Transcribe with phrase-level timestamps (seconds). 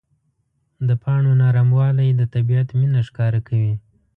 [0.87, 3.73] د پاڼو نرموالی د طبیعت مینه ښکاره کوي.